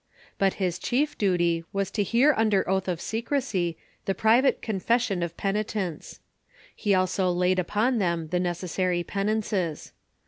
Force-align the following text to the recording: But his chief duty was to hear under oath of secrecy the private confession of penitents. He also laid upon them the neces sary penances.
But 0.39 0.55
his 0.55 0.79
chief 0.79 1.15
duty 1.15 1.63
was 1.71 1.91
to 1.91 2.01
hear 2.01 2.33
under 2.35 2.67
oath 2.67 2.87
of 2.87 2.99
secrecy 2.99 3.77
the 4.05 4.15
private 4.15 4.59
confession 4.59 5.21
of 5.21 5.37
penitents. 5.37 6.21
He 6.75 6.95
also 6.95 7.29
laid 7.29 7.59
upon 7.59 7.99
them 7.99 8.29
the 8.29 8.39
neces 8.39 8.69
sary 8.69 9.03
penances. 9.03 9.93